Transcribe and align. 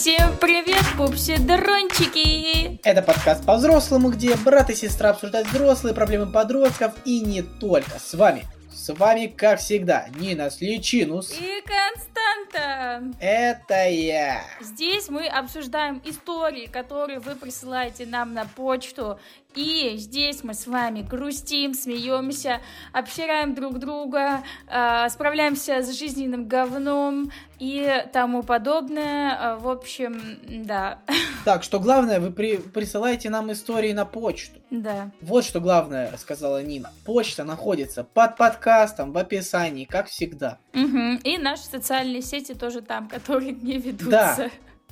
Всем 0.00 0.34
привет, 0.38 0.82
пупси-дрончики! 0.96 2.80
Это 2.82 3.02
подкаст 3.02 3.44
по-взрослому, 3.44 4.08
где 4.08 4.34
брат 4.34 4.70
и 4.70 4.74
сестра 4.74 5.10
обсуждают 5.10 5.48
взрослые 5.48 5.94
проблемы 5.94 6.24
подростков 6.32 6.94
и 7.04 7.20
не 7.20 7.42
только. 7.42 7.98
С 7.98 8.14
вами, 8.14 8.46
с 8.72 8.94
вами, 8.94 9.26
как 9.26 9.60
всегда, 9.60 10.06
Нина 10.18 10.50
Сличинус. 10.50 11.38
И 11.38 11.62
Константа! 11.66 13.12
Это 13.20 13.90
я. 13.90 14.40
Здесь 14.62 15.10
мы 15.10 15.26
обсуждаем 15.26 16.00
истории, 16.06 16.64
которые 16.64 17.18
вы 17.18 17.36
присылаете 17.36 18.06
нам 18.06 18.32
на 18.32 18.46
почту. 18.46 19.20
И 19.56 19.94
здесь 19.96 20.44
мы 20.44 20.54
с 20.54 20.66
вами 20.68 21.02
грустим, 21.02 21.74
смеемся, 21.74 22.60
обсираем 22.92 23.54
друг 23.54 23.78
друга, 23.80 24.42
э, 24.68 25.08
справляемся 25.10 25.82
с 25.82 25.90
жизненным 25.98 26.46
говном 26.46 27.32
и 27.58 28.04
тому 28.12 28.44
подобное. 28.44 29.36
Э, 29.36 29.56
В 29.56 29.68
общем, 29.68 30.20
да. 30.64 31.00
Так, 31.44 31.64
что 31.64 31.80
главное, 31.80 32.20
вы 32.20 32.30
при- 32.30 32.58
присылаете 32.58 33.28
нам 33.28 33.50
истории 33.50 33.92
на 33.92 34.04
почту. 34.04 34.60
Да. 34.70 35.10
Вот 35.20 35.44
что 35.44 35.60
главное, 35.60 36.16
сказала 36.16 36.62
Нина. 36.62 36.92
Почта 37.04 37.42
находится 37.44 38.04
под 38.04 38.36
подкастом 38.36 39.10
в 39.12 39.18
описании, 39.18 39.84
как 39.84 40.06
всегда. 40.08 40.58
Мгм. 40.74 41.16
И 41.24 41.38
наши 41.38 41.64
социальные 41.64 42.22
сети 42.22 42.54
тоже 42.54 42.82
там, 42.82 43.08
которые 43.08 43.52
не 43.52 43.78
ведутся. 43.78 44.10
Да. 44.10 44.50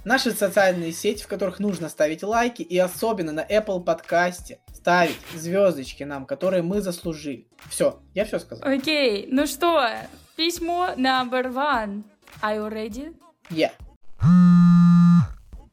Наши 0.08 0.30
социальные 0.30 0.92
сети, 0.92 1.22
в 1.22 1.28
которых 1.28 1.58
нужно 1.58 1.90
ставить 1.90 2.22
лайки, 2.22 2.62
и 2.62 2.78
особенно 2.78 3.30
на 3.30 3.44
Apple 3.44 3.84
подкасте 3.84 4.58
ставить 4.72 5.18
звездочки 5.34 6.02
нам, 6.02 6.24
которые 6.24 6.62
мы 6.62 6.80
заслужили. 6.80 7.46
Все, 7.68 8.00
я 8.14 8.24
все 8.24 8.38
сказал. 8.38 8.66
Окей, 8.66 9.28
ну 9.30 9.46
что, 9.46 9.86
письмо 10.34 10.94
number 10.96 11.52
one. 11.52 12.04
Are 12.40 12.56
you 12.56 12.72
ready? 12.72 13.14
Я. 13.50 13.70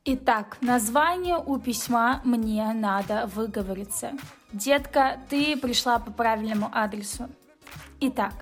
Итак, 0.04 0.58
название 0.60 1.38
у 1.38 1.58
письма 1.58 2.20
«Мне 2.26 2.74
надо 2.74 3.28
выговориться». 3.34 4.12
Детка, 4.52 5.18
ты 5.30 5.56
пришла 5.56 5.98
по 5.98 6.12
правильному 6.12 6.70
адресу. 6.74 7.30
Итак, 8.02 8.34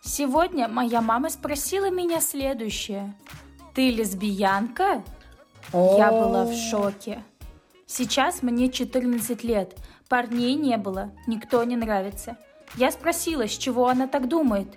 сегодня 0.00 0.66
моя 0.66 1.00
мама 1.00 1.30
спросила 1.30 1.90
меня 1.90 2.20
следующее. 2.20 3.14
Ты 3.74 3.90
лесбиянка? 3.90 5.02
Я 5.72 6.10
была 6.10 6.44
в 6.44 6.54
шоке. 6.54 7.22
Сейчас 7.86 8.42
мне 8.42 8.70
14 8.70 9.44
лет. 9.44 9.76
Парней 10.08 10.54
не 10.54 10.76
было, 10.76 11.10
никто 11.26 11.64
не 11.64 11.76
нравится. 11.76 12.36
Я 12.74 12.90
спросила, 12.90 13.48
с 13.48 13.56
чего 13.56 13.88
она 13.88 14.06
так 14.06 14.28
думает. 14.28 14.68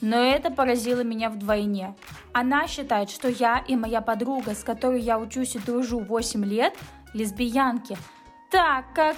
Но 0.00 0.16
это 0.16 0.50
поразило 0.50 1.00
меня 1.00 1.30
вдвойне. 1.30 1.96
Она 2.32 2.68
считает, 2.68 3.10
что 3.10 3.28
я 3.28 3.64
и 3.66 3.74
моя 3.74 4.00
подруга, 4.00 4.54
с 4.54 4.62
которой 4.62 5.00
я 5.00 5.18
учусь 5.18 5.56
и 5.56 5.58
дружу 5.58 5.98
8 5.98 6.44
лет, 6.44 6.76
лесбиянки. 7.14 7.96
Так 8.50 8.92
как... 8.94 9.16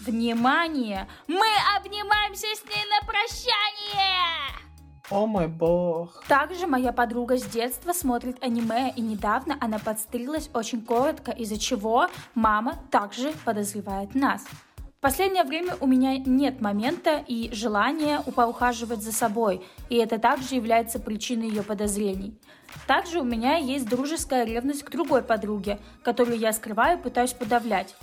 Внимание! 0.00 1.08
Мы 1.28 1.46
обнимаемся 1.74 2.48
с 2.54 2.64
ней 2.64 2.84
на 2.90 3.06
прощание! 3.06 4.63
О 5.10 5.26
мой 5.26 5.48
бог. 5.48 6.24
Также 6.28 6.66
моя 6.66 6.90
подруга 6.90 7.36
с 7.36 7.44
детства 7.44 7.92
смотрит 7.92 8.42
аниме, 8.42 8.90
и 8.96 9.02
недавно 9.02 9.56
она 9.60 9.78
подстрелась 9.78 10.48
очень 10.54 10.82
коротко, 10.82 11.30
из-за 11.30 11.58
чего 11.58 12.08
мама 12.34 12.76
также 12.90 13.34
подозревает 13.44 14.14
нас. 14.14 14.46
В 14.76 15.00
последнее 15.04 15.44
время 15.44 15.76
у 15.80 15.86
меня 15.86 16.16
нет 16.16 16.62
момента 16.62 17.22
и 17.28 17.52
желания 17.52 18.22
поухаживать 18.34 19.02
за 19.02 19.12
собой, 19.12 19.62
и 19.90 19.96
это 19.96 20.18
также 20.18 20.54
является 20.54 20.98
причиной 20.98 21.48
ее 21.48 21.62
подозрений. 21.62 22.38
Также 22.86 23.20
у 23.20 23.24
меня 23.24 23.56
есть 23.56 23.86
дружеская 23.86 24.44
ревность 24.44 24.84
к 24.84 24.90
другой 24.90 25.20
подруге, 25.20 25.78
которую 26.02 26.38
я 26.38 26.54
скрываю 26.54 26.98
и 26.98 27.02
пытаюсь 27.02 27.34
подавлять. 27.34 27.94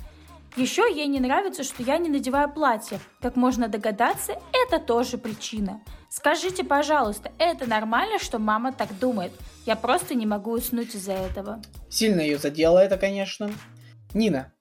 Еще 0.58 0.84
ей 0.94 1.08
не 1.08 1.20
нравится, 1.22 1.64
что 1.64 1.82
я 1.82 1.98
не 1.98 2.10
надеваю 2.10 2.52
платье. 2.52 3.00
Как 3.22 3.38
можно 3.38 3.70
догадаться, 3.70 4.34
это 4.52 4.80
тоже 4.84 5.18
причина. 5.18 5.82
Скажите, 6.10 6.66
пожалуйста, 6.66 7.32
это 7.38 7.70
нормально, 7.70 8.20
что 8.20 8.38
мама 8.38 8.74
так 8.74 9.00
думает? 9.00 9.32
Я 9.66 9.78
просто 9.78 10.14
не 10.14 10.26
могу 10.26 10.52
уснуть 10.52 10.94
из-за 10.94 11.14
этого. 11.14 11.62
Сильно 11.90 12.20
ее 12.20 12.38
задело 12.38 12.80
это, 12.80 12.98
конечно. 12.98 13.50
Нина, 14.14 14.52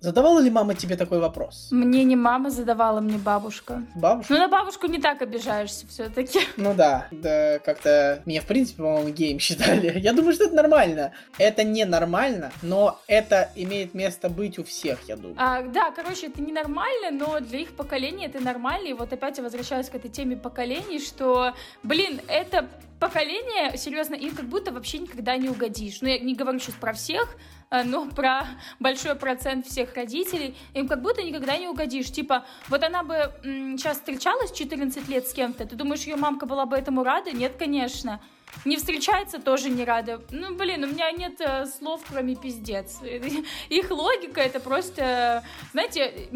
задавала 0.00 0.40
ли 0.40 0.50
мама 0.50 0.74
тебе 0.74 0.96
такой 0.96 1.20
вопрос? 1.20 1.68
Мне 1.70 2.04
не 2.04 2.16
мама 2.16 2.50
задавала, 2.50 3.00
мне 3.00 3.18
бабушка. 3.18 3.82
Бабушка? 3.94 4.32
Ну, 4.32 4.38
на 4.38 4.48
бабушку 4.48 4.86
не 4.86 4.98
так 4.98 5.22
обижаешься 5.22 5.86
все-таки. 5.88 6.40
Ну 6.56 6.74
да, 6.74 7.06
да, 7.10 7.58
как-то 7.60 8.22
меня 8.26 8.40
в 8.40 8.46
принципе, 8.46 8.82
по-моему, 8.82 9.10
геем 9.10 9.38
считали. 9.38 9.98
Я 10.00 10.12
думаю, 10.12 10.34
что 10.34 10.44
это 10.44 10.54
нормально. 10.54 11.12
Это 11.38 11.64
не 11.64 11.84
нормально, 11.84 12.52
но 12.62 12.98
это 13.06 13.50
имеет 13.54 13.94
место 13.94 14.28
быть 14.28 14.58
у 14.58 14.64
всех, 14.64 14.98
я 15.08 15.16
думаю. 15.16 15.36
А, 15.38 15.62
да, 15.62 15.90
короче, 15.90 16.28
это 16.28 16.42
ненормально, 16.42 17.10
но 17.12 17.40
для 17.40 17.60
их 17.60 17.72
поколения 17.74 18.26
это 18.26 18.40
нормально. 18.40 18.88
И 18.88 18.92
вот 18.92 19.12
опять 19.12 19.38
я 19.38 19.44
возвращаюсь 19.44 19.88
к 19.88 19.94
этой 19.94 20.10
теме 20.10 20.36
поколений, 20.36 21.00
что, 21.00 21.54
блин, 21.82 22.20
это 22.28 22.68
поколение, 23.00 23.76
серьезно, 23.76 24.14
им 24.14 24.36
как 24.36 24.44
будто 24.44 24.72
вообще 24.72 24.98
никогда 24.98 25.36
не 25.36 25.48
угодишь. 25.48 26.00
Ну, 26.02 26.08
я 26.08 26.18
не 26.18 26.34
говорю 26.34 26.60
сейчас 26.60 26.74
про 26.74 26.92
всех, 26.92 27.34
э, 27.70 27.82
но 27.82 28.06
про 28.10 28.46
большой 28.78 29.16
процент 29.16 29.66
всех 29.66 29.94
родителей, 29.94 30.54
им 30.74 30.86
как 30.86 31.02
будто 31.02 31.22
никогда 31.22 31.56
не 31.56 31.66
угодишь. 31.66 32.12
Типа, 32.12 32.44
вот 32.68 32.84
она 32.84 33.02
бы 33.02 33.32
сейчас 33.42 33.96
встречалась 33.96 34.52
14 34.52 35.08
лет 35.08 35.26
с 35.26 35.32
кем-то, 35.32 35.66
ты 35.66 35.74
думаешь, 35.74 36.02
ее 36.02 36.16
мамка 36.16 36.46
была 36.46 36.66
бы 36.66 36.76
этому 36.76 37.02
рада? 37.02 37.32
Нет, 37.32 37.56
конечно. 37.58 38.20
Не 38.64 38.76
встречается, 38.76 39.40
тоже 39.40 39.70
не 39.70 39.84
рада. 39.84 40.20
Ну, 40.30 40.54
блин, 40.54 40.84
у 40.84 40.86
меня 40.88 41.10
нет 41.12 41.40
э, 41.40 41.66
слов, 41.66 42.02
кроме 42.08 42.36
пиздец. 42.36 42.98
Их 43.68 43.90
логика 43.90 44.40
это 44.40 44.60
просто... 44.60 45.42
Знаете, 45.72 46.28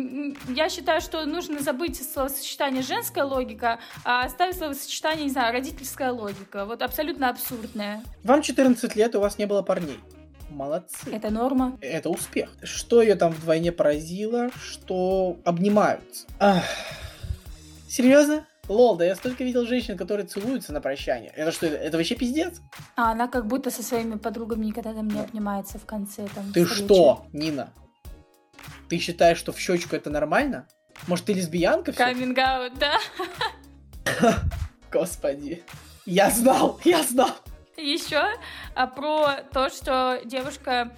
я 0.49 0.69
считаю, 0.69 1.01
что 1.01 1.25
нужно 1.27 1.61
забыть 1.61 2.03
словосочетание 2.03 2.83
женская 2.83 3.25
логика, 3.25 3.79
а 4.05 4.25
оставить 4.25 4.57
словосочетание, 4.57 5.25
не 5.25 5.31
знаю, 5.31 5.53
родительская 5.53 6.13
логика. 6.13 6.65
Вот 6.65 6.83
абсолютно 6.83 7.29
абсурдная. 7.29 8.03
Вам 8.23 8.43
14 8.43 8.97
лет, 8.97 9.15
у 9.15 9.21
вас 9.21 9.39
не 9.39 9.47
было 9.47 9.63
парней. 9.63 9.99
Молодцы. 10.51 11.11
Это 11.11 11.31
норма. 11.31 11.77
Это 11.81 12.11
успех. 12.11 12.51
Что 12.63 13.03
ее 13.03 13.17
там 13.17 13.33
вдвойне 13.33 13.73
поразило, 13.73 14.51
что 14.61 15.37
обнимаются. 15.45 16.27
Ах. 16.39 16.63
Серьезно? 17.89 18.47
Лол, 18.69 18.97
да 18.97 19.05
я 19.05 19.15
столько 19.15 19.45
видел 19.45 19.67
женщин, 19.67 19.97
которые 19.97 20.27
целуются 20.27 20.73
на 20.73 20.81
прощание. 20.81 21.31
Это 21.37 21.53
что, 21.53 21.67
это 21.67 21.97
вообще 21.97 22.15
пиздец? 22.15 22.61
А 22.97 23.13
она 23.13 23.29
как 23.29 23.47
будто 23.47 23.71
со 23.71 23.83
своими 23.83 24.17
подругами 24.17 24.67
никогда 24.67 24.95
там 24.95 25.09
не 25.09 25.21
обнимается 25.21 25.79
в 25.79 25.85
конце 25.85 26.27
там. 26.35 26.53
Ты 26.53 26.65
встречи. 26.65 26.85
что, 26.85 27.27
Нина? 27.33 27.73
Ты 28.89 28.99
считаешь, 28.99 29.39
что 29.39 29.53
в 29.53 29.59
щечку 29.59 29.97
это 29.97 30.09
нормально? 30.09 30.67
Может, 31.07 31.27
ты 31.27 31.35
лесбиянка? 31.35 31.93
Каминг 31.93 32.39
аут, 32.39 32.73
да? 32.79 32.99
Господи. 34.93 35.63
Я 36.07 36.31
знал, 36.31 36.81
я 36.85 37.03
знал. 37.03 37.31
Еще 37.77 38.23
а, 38.75 38.87
про 38.87 39.43
то, 39.53 39.69
что 39.69 40.21
девушка 40.25 40.93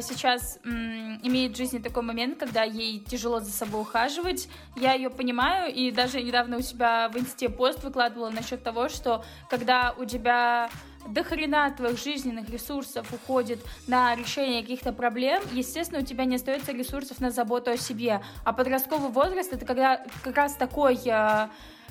сейчас 0.00 0.58
м, 0.64 1.18
имеет 1.22 1.52
в 1.52 1.56
жизни 1.56 1.78
такой 1.78 2.02
момент, 2.02 2.38
когда 2.38 2.62
ей 2.62 3.00
тяжело 3.00 3.40
за 3.40 3.50
собой 3.50 3.82
ухаживать. 3.82 4.48
Я 4.76 4.92
ее 4.94 5.10
понимаю, 5.10 5.72
и 5.72 5.90
даже 5.90 6.22
недавно 6.22 6.58
у 6.58 6.60
себя 6.60 7.08
в 7.08 7.16
инсте 7.16 7.48
пост 7.48 7.82
выкладывала 7.82 8.30
насчет 8.30 8.62
того, 8.62 8.88
что 8.88 9.24
когда 9.48 9.94
у 9.98 10.04
тебя 10.04 10.68
до 11.08 11.24
хрена 11.24 11.70
твоих 11.70 11.98
жизненных 11.98 12.50
ресурсов 12.50 13.10
уходит 13.12 13.60
на 13.86 14.14
решение 14.14 14.62
каких-то 14.62 14.92
проблем, 14.92 15.42
естественно, 15.52 16.02
у 16.02 16.04
тебя 16.04 16.24
не 16.24 16.36
остается 16.36 16.72
ресурсов 16.72 17.20
на 17.20 17.30
заботу 17.30 17.70
о 17.70 17.76
себе. 17.76 18.20
А 18.44 18.52
подростковый 18.52 19.10
возраст 19.10 19.52
это 19.52 19.64
когда 19.64 20.04
как 20.22 20.36
раз 20.36 20.54
такой 20.54 20.98
э, 21.04 21.48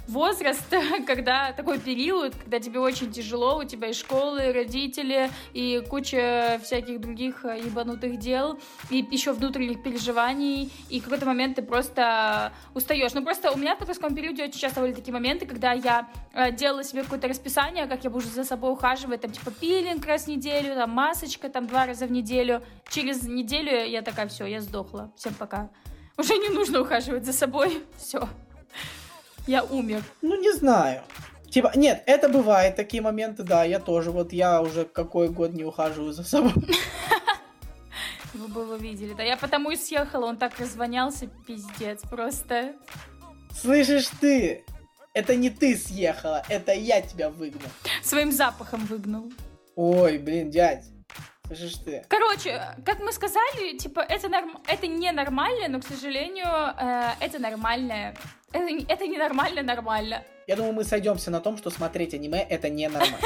возраст, 0.08 0.74
когда 1.08 1.52
такой 1.52 1.80
период, 1.80 2.36
когда 2.36 2.60
тебе 2.60 2.80
очень 2.80 3.12
тяжело, 3.12 3.58
у 3.58 3.64
тебя 3.64 3.90
и 3.90 3.94
школы, 3.94 4.50
и 4.50 4.52
родители, 4.52 5.30
и 5.54 5.84
куча 5.90 6.60
всяких 6.64 7.00
других 7.00 7.46
э, 7.46 7.60
ебанутых 7.60 8.18
дел, 8.18 8.60
и 8.90 9.06
еще 9.12 9.34
внутренних 9.34 9.84
переживаний, 9.84 10.72
и 10.90 11.00
в 11.00 11.04
какой-то 11.04 11.26
момент 11.26 11.56
ты 11.56 11.62
просто 11.62 12.54
устаешь. 12.74 13.14
Ну, 13.14 13.24
просто 13.24 13.52
у 13.52 13.58
меня 13.58 13.76
в 13.76 13.80
подростковом 13.80 14.16
периоде 14.16 14.46
очень 14.46 14.60
часто 14.60 14.82
были 14.82 14.94
такие 14.94 15.14
моменты, 15.14 15.46
когда 15.46 15.74
я 15.74 16.10
э, 16.34 16.52
делала 16.52 16.84
себе 16.84 17.04
какое-то 17.04 17.28
расписание, 17.28 17.88
как 17.88 18.04
я 18.04 18.10
буду 18.10 18.28
за 18.28 18.44
собой 18.44 18.72
ухаживать, 18.72 19.22
там, 19.22 19.32
типа, 19.32 19.52
пилинг 19.52 20.06
раз 20.06 20.24
в 20.24 20.28
неделю, 20.28 20.76
там, 20.76 20.90
масочка, 20.92 21.50
там, 21.50 21.68
два 21.68 21.86
раза 21.86 22.06
в 22.06 22.12
неделю. 22.12 22.62
Через 22.90 23.24
неделю 23.24 23.86
я 23.86 24.02
такая, 24.02 24.28
все, 24.28 24.46
я 24.46 24.62
сдохла, 24.62 25.12
всем 25.16 25.34
пока. 25.34 25.70
Уже 26.18 26.38
не 26.38 26.50
нужно 26.50 26.82
ухаживать 26.82 27.26
за 27.26 27.34
собой, 27.34 27.84
все. 27.98 28.28
Я 29.48 29.64
умер. 29.64 30.04
Ну, 30.22 30.40
не 30.40 30.52
знаю. 30.54 31.02
Типа, 31.50 31.72
нет, 31.76 32.04
это 32.06 32.28
бывает, 32.28 32.76
такие 32.76 33.02
моменты, 33.02 33.44
да, 33.44 33.64
я 33.64 33.80
тоже, 33.80 34.12
вот 34.12 34.34
я 34.34 34.62
уже 34.62 34.84
какой 34.84 35.30
год 35.30 35.54
не 35.54 35.64
ухаживаю 35.64 36.12
за 36.12 36.24
собой. 36.24 36.54
Вы 38.34 38.48
бы 38.50 38.62
его 38.62 38.76
видели. 38.76 39.14
Да 39.14 39.24
я 39.24 39.38
потому 39.38 39.72
и 39.72 39.78
съехала, 39.78 40.26
он 40.26 40.38
так 40.38 40.60
развонялся, 40.60 41.28
пиздец, 41.48 42.02
просто. 42.02 42.74
Слышишь 43.60 44.10
ты? 44.20 44.66
Это 45.14 45.36
не 45.36 45.50
ты 45.50 45.76
съехала, 45.76 46.44
это 46.50 46.74
я 46.74 47.02
тебя 47.02 47.30
выгнал. 47.30 47.70
Своим 48.04 48.32
запахом 48.32 48.86
выгнал. 48.86 49.32
Ой, 49.76 50.18
блин, 50.18 50.52
дядь. 50.52 50.84
Ты? 51.86 52.04
Короче, 52.08 52.62
как 52.86 53.00
мы 53.00 53.12
сказали, 53.12 53.78
типа, 53.78 54.02
это, 54.02 54.30
норм... 54.30 54.60
это 54.68 54.88
ненормально, 54.88 55.68
но, 55.70 55.80
к 55.80 55.88
сожалению, 55.88 56.48
э, 56.78 57.12
это 57.20 57.40
нормально. 57.40 58.14
Это, 58.52 58.94
это 58.94 59.08
ненормально 59.08 59.64
нормально. 59.64 60.24
Я 60.48 60.56
думаю, 60.56 60.74
мы 60.74 60.84
сойдемся 60.84 61.32
на 61.32 61.42
том, 61.42 61.58
что 61.58 61.70
смотреть 61.70 62.14
аниме 62.14 62.40
это 62.42 62.70
ненормально. 62.70 63.18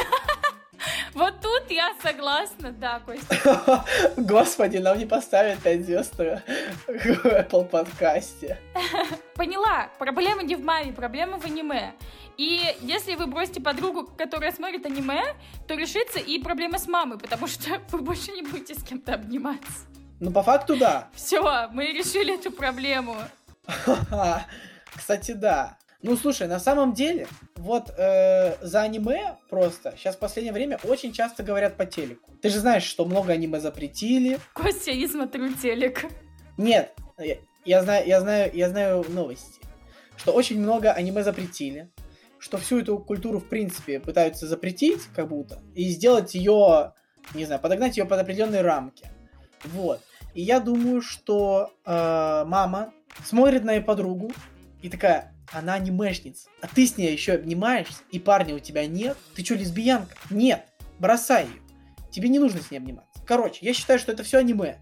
Вот 1.13 1.41
тут 1.41 1.69
я 1.69 1.93
согласна, 2.01 2.71
да, 2.71 3.01
Костя. 3.05 3.83
Господи, 4.17 4.77
нам 4.77 4.97
не 4.97 5.05
поставят 5.05 5.59
5 5.59 5.85
звезд 5.85 6.17
в 6.17 6.41
Apple 6.87 7.65
подкасте. 7.65 8.57
Поняла, 9.35 9.89
проблема 9.99 10.43
не 10.43 10.55
в 10.55 10.63
маме, 10.63 10.93
проблема 10.93 11.37
в 11.37 11.45
аниме. 11.45 11.93
И 12.37 12.61
если 12.81 13.15
вы 13.15 13.27
бросите 13.27 13.59
подругу, 13.61 14.09
которая 14.17 14.51
смотрит 14.53 14.85
аниме, 14.85 15.35
то 15.67 15.75
решится 15.75 16.19
и 16.19 16.39
проблема 16.39 16.77
с 16.77 16.87
мамой, 16.87 17.19
потому 17.19 17.47
что 17.47 17.69
вы 17.91 17.99
больше 17.99 18.31
не 18.31 18.41
будете 18.41 18.73
с 18.73 18.83
кем-то 18.83 19.15
обниматься. 19.15 19.87
Ну, 20.21 20.31
по 20.31 20.43
факту, 20.43 20.77
да. 20.77 21.09
Все, 21.13 21.67
мы 21.71 21.87
решили 21.87 22.35
эту 22.35 22.51
проблему. 22.51 23.15
Кстати, 24.95 25.31
да. 25.33 25.77
Ну, 26.03 26.17
слушай, 26.17 26.47
на 26.47 26.59
самом 26.59 26.93
деле, 26.93 27.27
вот 27.57 27.91
э, 27.95 28.55
за 28.65 28.81
аниме 28.81 29.37
просто 29.49 29.93
сейчас 29.95 30.15
в 30.15 30.19
последнее 30.19 30.53
время 30.53 30.79
очень 30.83 31.13
часто 31.13 31.43
говорят 31.43 31.77
по 31.77 31.85
телеку. 31.85 32.31
Ты 32.41 32.49
же 32.49 32.59
знаешь, 32.59 32.83
что 32.83 33.05
много 33.05 33.33
аниме 33.33 33.59
запретили. 33.59 34.39
Костя, 34.53 34.91
я 34.91 34.97
не 34.97 35.07
смотрю 35.07 35.53
телек. 35.53 36.05
Нет, 36.57 36.93
я, 37.19 37.37
я 37.65 37.83
знаю, 37.83 38.07
я 38.07 38.19
знаю, 38.19 38.51
я 38.53 38.69
знаю 38.69 39.05
новости, 39.09 39.61
что 40.17 40.31
очень 40.31 40.59
много 40.59 40.91
аниме 40.91 41.23
запретили, 41.23 41.91
что 42.39 42.57
всю 42.57 42.79
эту 42.79 42.97
культуру 42.97 43.39
в 43.39 43.47
принципе 43.47 43.99
пытаются 43.99 44.47
запретить, 44.47 45.03
как 45.15 45.27
будто, 45.27 45.59
и 45.75 45.87
сделать 45.89 46.33
ее, 46.33 46.93
не 47.35 47.45
знаю, 47.45 47.61
подогнать 47.61 47.97
ее 47.97 48.05
под 48.05 48.19
определенные 48.19 48.61
рамки. 48.61 49.05
Вот. 49.65 50.01
И 50.33 50.41
я 50.41 50.59
думаю, 50.59 51.01
что 51.03 51.71
э, 51.85 52.43
мама 52.47 52.91
смотрит 53.23 53.63
на 53.63 53.73
ее 53.73 53.81
подругу 53.81 54.31
и 54.81 54.89
такая, 54.89 55.35
она 55.53 55.75
анимешница, 55.75 56.49
а 56.61 56.67
ты 56.67 56.87
с 56.87 56.97
ней 56.97 57.11
еще 57.11 57.33
обнимаешься, 57.33 58.03
и 58.11 58.19
парня 58.19 58.55
у 58.55 58.59
тебя 58.59 58.85
нет, 58.87 59.17
ты 59.35 59.43
что, 59.43 59.55
лесбиянка? 59.55 60.15
Нет, 60.29 60.65
бросай 60.99 61.45
ее. 61.45 61.61
Тебе 62.11 62.29
не 62.29 62.39
нужно 62.39 62.61
с 62.61 62.71
ней 62.71 62.77
обниматься. 62.77 63.21
Короче, 63.25 63.65
я 63.65 63.73
считаю, 63.73 63.99
что 63.99 64.11
это 64.11 64.23
все 64.23 64.39
аниме. 64.39 64.79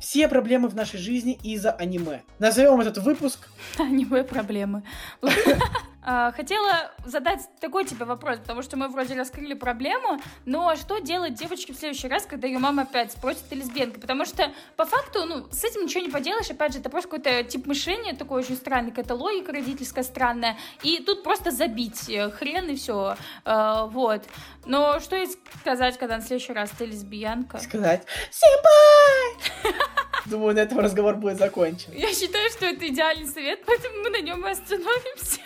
Все 0.00 0.26
проблемы 0.26 0.68
в 0.68 0.74
нашей 0.74 0.98
жизни 0.98 1.38
из-за 1.44 1.70
аниме. 1.70 2.22
Назовем 2.40 2.80
этот 2.80 2.98
выпуск... 2.98 3.48
Аниме 3.78 4.24
проблемы. 4.24 4.82
А, 5.22 5.28
хотела 6.02 6.90
задать 7.04 7.40
такой 7.60 7.84
тебе 7.84 8.04
вопрос, 8.04 8.38
потому 8.38 8.62
что 8.62 8.76
мы 8.76 8.88
вроде 8.88 9.14
раскрыли 9.14 9.54
проблему, 9.54 10.20
но 10.44 10.74
что 10.76 10.98
делать 10.98 11.34
девочке 11.34 11.72
в 11.72 11.76
следующий 11.76 12.08
раз, 12.08 12.26
когда 12.26 12.46
ее 12.46 12.58
мама 12.58 12.82
опять 12.82 13.12
спросит, 13.12 13.42
ты 13.48 13.54
лесбиянка? 13.54 14.00
Потому 14.00 14.24
что 14.24 14.52
по 14.76 14.84
факту, 14.84 15.24
ну, 15.24 15.46
с 15.50 15.64
этим 15.64 15.84
ничего 15.84 16.02
не 16.04 16.10
поделаешь, 16.10 16.50
опять 16.50 16.72
же, 16.72 16.80
это 16.80 16.90
просто 16.90 17.10
какой-то 17.10 17.44
тип 17.44 17.66
мышления 17.66 18.14
такой 18.14 18.40
очень 18.40 18.56
странный, 18.56 18.90
какая-то 18.90 19.14
логика 19.14 19.52
родительская 19.52 20.04
странная, 20.04 20.56
и 20.82 21.02
тут 21.02 21.22
просто 21.22 21.50
забить 21.50 22.08
э, 22.08 22.30
хрен 22.30 22.68
и 22.68 22.76
все, 22.76 23.16
а, 23.44 23.86
вот. 23.86 24.24
Но 24.64 25.00
что 25.00 25.16
ей 25.16 25.28
сказать, 25.60 25.98
когда 25.98 26.16
на 26.16 26.22
следующий 26.22 26.52
раз 26.52 26.70
ты 26.70 26.86
лесбиянка? 26.86 27.58
Сказать, 27.58 28.04
Симпай! 28.30 29.72
Думаю, 30.26 30.54
на 30.54 30.60
этом 30.60 30.78
разговор 30.78 31.16
будет 31.16 31.38
закончен. 31.38 31.92
Я 31.92 32.12
считаю, 32.12 32.48
что 32.50 32.66
это 32.66 32.86
идеальный 32.86 33.26
совет, 33.26 33.64
поэтому 33.66 34.02
мы 34.02 34.10
на 34.10 34.20
нем 34.20 34.46
и 34.46 34.50
остановимся. 34.50 35.40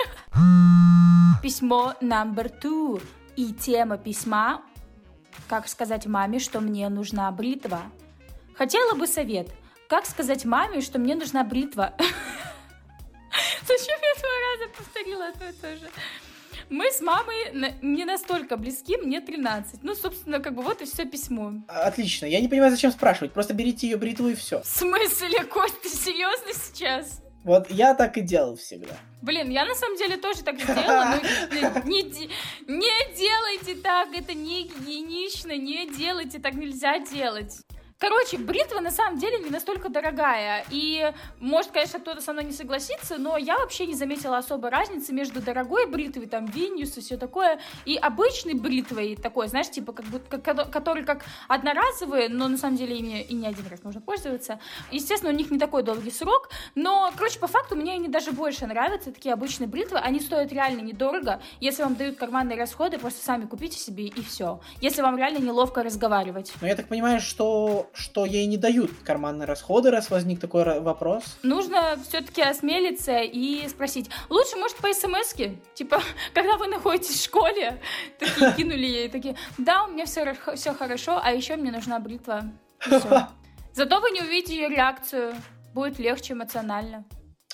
Письмо 1.46 1.94
number 2.00 2.50
two. 2.60 3.00
И 3.36 3.52
тема 3.52 3.98
письма 3.98 4.62
«Как 5.48 5.68
сказать 5.68 6.04
маме, 6.04 6.40
что 6.40 6.60
мне 6.60 6.88
нужна 6.88 7.30
бритва?» 7.30 7.82
Хотела 8.56 8.96
бы 8.96 9.06
совет. 9.06 9.50
Как 9.88 10.06
сказать 10.06 10.44
маме, 10.44 10.80
что 10.80 10.98
мне 10.98 11.14
нужна 11.14 11.44
бритва? 11.44 11.94
Зачем 13.62 13.96
я 14.02 14.20
два 14.20 14.34
раза 14.58 14.72
повторила 14.76 15.26
одно 15.28 15.48
и 15.48 15.52
то 15.52 15.76
же? 15.76 15.88
Мы 16.68 16.90
с 16.90 17.00
мамой 17.00 17.76
не 17.80 18.04
настолько 18.04 18.56
близки, 18.56 18.96
мне 18.96 19.20
13. 19.20 19.84
Ну, 19.84 19.94
собственно, 19.94 20.40
как 20.40 20.52
бы 20.52 20.62
вот 20.62 20.82
и 20.82 20.84
все 20.84 21.04
письмо. 21.04 21.52
Отлично. 21.68 22.26
Я 22.26 22.40
не 22.40 22.48
понимаю, 22.48 22.72
зачем 22.72 22.90
спрашивать. 22.90 23.32
Просто 23.32 23.54
берите 23.54 23.86
ее 23.86 23.98
бритву 23.98 24.26
и 24.30 24.34
все. 24.34 24.62
В 24.62 24.66
смысле, 24.66 25.44
Кость, 25.44 25.80
ты 25.80 25.90
серьезно 25.90 26.52
сейчас? 26.52 27.22
Вот 27.44 27.70
я 27.70 27.94
так 27.94 28.18
и 28.18 28.22
делал 28.22 28.56
всегда. 28.56 28.96
Блин, 29.26 29.50
я 29.50 29.64
на 29.64 29.74
самом 29.74 29.96
деле 29.96 30.16
тоже 30.18 30.44
так 30.44 30.54
сделала, 30.60 31.20
но 31.50 31.84
не, 31.84 32.02
не, 32.02 32.30
не 32.68 33.16
делайте 33.16 33.74
так, 33.74 34.14
это 34.14 34.34
не 34.34 34.62
гигиенично, 34.62 35.56
не 35.56 35.90
делайте, 35.90 36.38
так 36.38 36.54
нельзя 36.54 37.00
делать. 37.00 37.52
Короче, 37.98 38.36
бритва 38.36 38.80
на 38.80 38.90
самом 38.90 39.18
деле 39.18 39.38
не 39.38 39.48
настолько 39.48 39.88
дорогая. 39.88 40.64
И, 40.70 41.10
может, 41.40 41.70
конечно, 41.70 41.98
кто-то 41.98 42.20
со 42.20 42.34
мной 42.34 42.44
не 42.44 42.52
согласится, 42.52 43.16
но 43.16 43.38
я 43.38 43.56
вообще 43.58 43.86
не 43.86 43.94
заметила 43.94 44.36
особой 44.36 44.70
разницы 44.70 45.14
между 45.14 45.40
дорогой 45.40 45.86
бритвой, 45.86 46.26
там, 46.26 46.44
Venus 46.44 46.96
и 46.98 47.00
все 47.00 47.16
такое, 47.16 47.58
и 47.86 47.96
обычной 47.96 48.52
бритвой 48.54 49.16
такой, 49.16 49.48
знаешь, 49.48 49.70
типа, 49.70 49.94
как 49.94 50.04
будто, 50.06 50.38
как, 50.38 50.70
который 50.70 51.04
как 51.04 51.24
одноразовые, 51.48 52.28
но 52.28 52.48
на 52.48 52.58
самом 52.58 52.76
деле 52.76 52.98
ими 52.98 53.22
и 53.22 53.34
не 53.34 53.46
один 53.46 53.66
раз 53.68 53.82
можно 53.82 54.02
пользоваться. 54.02 54.60
Естественно, 54.90 55.32
у 55.32 55.36
них 55.36 55.50
не 55.50 55.58
такой 55.58 55.82
долгий 55.82 56.10
срок, 56.10 56.50
но, 56.74 57.10
короче, 57.16 57.38
по 57.38 57.46
факту 57.46 57.76
мне 57.76 57.94
они 57.94 58.08
даже 58.08 58.32
больше 58.32 58.66
нравятся, 58.66 59.10
такие 59.10 59.32
обычные 59.32 59.68
бритвы, 59.68 59.98
они 59.98 60.20
стоят 60.20 60.52
реально 60.52 60.82
недорого. 60.82 61.40
Если 61.60 61.82
вам 61.82 61.94
дают 61.94 62.18
карманные 62.18 62.58
расходы, 62.58 62.98
просто 62.98 63.24
сами 63.24 63.46
купите 63.46 63.78
себе 63.78 64.04
и 64.04 64.22
все. 64.22 64.60
Если 64.82 65.00
вам 65.00 65.16
реально 65.16 65.38
неловко 65.38 65.82
разговаривать. 65.82 66.52
Но 66.60 66.66
я 66.66 66.76
так 66.76 66.88
понимаю, 66.88 67.20
что 67.20 67.85
что 67.92 68.24
ей 68.24 68.46
не 68.46 68.56
дают 68.56 68.90
карманные 69.04 69.46
расходы, 69.46 69.90
раз 69.90 70.10
возник 70.10 70.40
такой 70.40 70.80
вопрос? 70.80 71.38
Нужно 71.42 71.98
все-таки 72.08 72.42
осмелиться 72.42 73.20
и 73.20 73.68
спросить. 73.68 74.10
Лучше, 74.28 74.56
может, 74.56 74.76
по 74.76 74.92
смс 74.92 75.34
-ке? 75.34 75.56
Типа, 75.74 76.02
когда 76.34 76.56
вы 76.56 76.66
находитесь 76.66 77.20
в 77.20 77.24
школе, 77.24 77.80
такие 78.18 78.52
кинули 78.52 78.86
ей, 78.86 79.08
такие, 79.08 79.36
да, 79.58 79.84
у 79.84 79.92
меня 79.92 80.06
все, 80.06 80.36
все 80.54 80.74
хорошо, 80.74 81.20
а 81.22 81.32
еще 81.32 81.56
мне 81.56 81.70
нужна 81.70 81.98
бритва. 81.98 82.44
Зато 83.72 84.00
вы 84.00 84.10
не 84.10 84.22
увидите 84.22 84.54
ее 84.54 84.68
реакцию. 84.68 85.34
Будет 85.74 85.98
легче 85.98 86.32
эмоционально. 86.32 87.04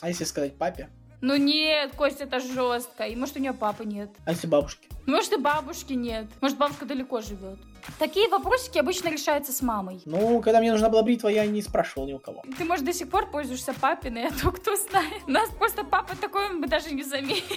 А 0.01 0.09
если 0.09 0.25
сказать 0.25 0.57
папе? 0.57 0.89
Ну 1.21 1.37
нет, 1.37 1.93
Костя, 1.97 2.25
это 2.25 2.41
жестко. 2.41 3.05
И 3.05 3.17
может 3.17 3.37
у 3.37 3.41
нее 3.41 3.53
папы 3.53 3.85
нет. 3.85 4.11
А 4.25 4.31
если 4.31 4.47
бабушки? 4.47 4.89
Может 5.07 5.33
и 5.33 5.37
бабушки 5.37 5.93
нет. 5.93 6.27
Может 6.41 6.59
бабушка 6.59 6.85
далеко 6.85 7.21
живет. 7.21 7.59
Такие 7.99 8.29
вопросики 8.29 8.79
обычно 8.79 9.09
решаются 9.09 9.53
с 9.53 9.63
мамой. 9.63 10.01
Ну, 10.05 10.41
когда 10.41 10.61
мне 10.61 10.73
нужна 10.73 10.89
была 10.89 11.03
бритва, 11.03 11.29
я 11.29 11.47
не 11.47 11.63
спрашивал 11.63 12.07
ни 12.07 12.13
у 12.13 12.19
кого. 12.19 12.43
Ты, 12.57 12.65
может, 12.65 12.85
до 12.85 12.93
сих 12.93 13.11
пор 13.11 13.31
пользуешься 13.31 13.73
папиной, 13.75 14.29
а 14.29 14.31
то 14.31 14.51
кто 14.53 14.77
знает. 14.77 15.23
У 15.27 15.31
нас 15.31 15.49
просто 15.51 15.85
папа 15.85 16.17
такой, 16.17 16.47
он 16.51 16.61
бы 16.61 16.67
даже 16.67 16.93
не 16.93 17.03
заметил. 17.03 17.57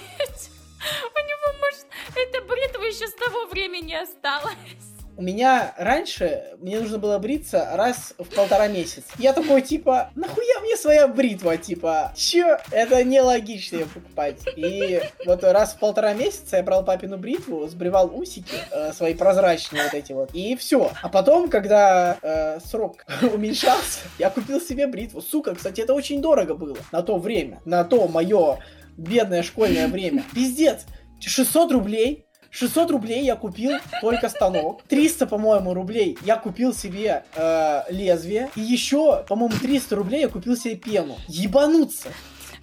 У 1.14 1.18
него, 1.18 1.58
может, 1.60 1.86
эта 2.14 2.40
бритва 2.42 2.82
еще 2.82 3.06
с 3.06 3.14
того 3.14 3.46
времени 3.46 3.94
осталась. 3.94 4.95
У 5.18 5.22
меня 5.22 5.74
раньше 5.78 6.44
мне 6.58 6.78
нужно 6.78 6.98
было 6.98 7.18
бриться 7.18 7.70
раз 7.72 8.12
в 8.18 8.34
полтора 8.34 8.68
месяца. 8.68 9.06
Я 9.18 9.32
такой, 9.32 9.62
типа, 9.62 10.10
нахуя 10.14 10.60
мне 10.60 10.76
своя 10.76 11.08
бритва, 11.08 11.56
типа, 11.56 12.12
чё? 12.14 12.58
Это 12.70 13.02
нелогично 13.02 13.76
ее 13.76 13.86
покупать. 13.86 14.40
И 14.56 15.00
вот 15.24 15.42
раз 15.42 15.72
в 15.72 15.78
полтора 15.78 16.12
месяца 16.12 16.58
я 16.58 16.62
брал 16.62 16.84
папину 16.84 17.16
бритву, 17.16 17.66
сбривал 17.66 18.10
усики 18.14 18.56
э, 18.70 18.92
свои 18.92 19.14
прозрачные 19.14 19.84
вот 19.84 19.94
эти 19.94 20.12
вот, 20.12 20.30
и 20.34 20.54
все. 20.54 20.92
А 21.02 21.08
потом, 21.08 21.48
когда 21.48 22.18
э, 22.20 22.60
срок 22.60 23.06
уменьшался, 23.22 24.00
я 24.18 24.28
купил 24.28 24.60
себе 24.60 24.86
бритву. 24.86 25.22
Сука, 25.22 25.54
кстати, 25.54 25.80
это 25.80 25.94
очень 25.94 26.20
дорого 26.20 26.54
было 26.54 26.76
на 26.92 27.02
то 27.02 27.16
время, 27.16 27.62
на 27.64 27.84
то 27.84 28.06
мое 28.06 28.58
бедное 28.98 29.42
школьное 29.42 29.88
время. 29.88 30.24
Пиздец. 30.34 30.84
600 31.18 31.72
рублей 31.72 32.25
600 32.56 32.90
рублей 32.90 33.24
я 33.24 33.36
купил 33.36 33.72
только 34.00 34.30
станок. 34.30 34.82
300, 34.88 35.26
по-моему, 35.26 35.74
рублей 35.74 36.16
я 36.24 36.36
купил 36.36 36.72
себе 36.72 37.24
э, 37.34 37.82
лезвие. 37.90 38.50
И 38.56 38.62
еще, 38.62 39.24
по-моему, 39.28 39.54
300 39.60 39.94
рублей 39.94 40.22
я 40.22 40.28
купил 40.28 40.56
себе 40.56 40.76
пену. 40.76 41.16
Ебануться. 41.28 42.08